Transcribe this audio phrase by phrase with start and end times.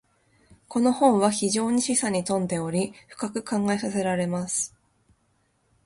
[0.67, 4.75] •この本は非常に示唆に富んでおり、深く考えさせられます。